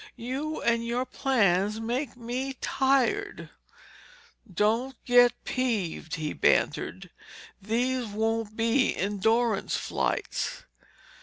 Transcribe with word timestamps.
You 0.17 0.63
and 0.63 0.83
your 0.83 1.05
plans 1.05 1.79
make 1.79 2.17
me 2.17 2.53
tired." 2.53 3.51
"Don't 4.51 4.95
get 5.05 5.43
peeved," 5.43 6.15
he 6.15 6.33
bantered. 6.33 7.11
"These 7.61 8.07
won't 8.07 8.55
be 8.55 8.95
endurance 8.97 9.77
flights." 9.77 10.63